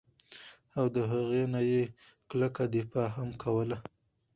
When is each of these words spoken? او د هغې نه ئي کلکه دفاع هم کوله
او 0.77 0.85
د 0.95 0.97
هغې 1.11 1.43
نه 1.53 1.61
ئي 1.69 1.81
کلکه 2.31 2.63
دفاع 2.75 3.07
هم 3.17 3.29
کوله 3.43 3.77